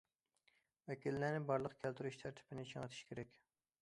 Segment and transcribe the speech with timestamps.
[0.91, 3.43] ۋەكىللەرنى بارلىققا كەلتۈرۈش تەرتىپىنى چىڭىتىش كېرەك.